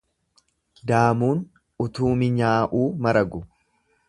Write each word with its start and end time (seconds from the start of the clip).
Daamuun 0.91 1.43
utuu 1.87 2.11
minyaa'uu 2.23 2.89
maragu. 3.07 3.47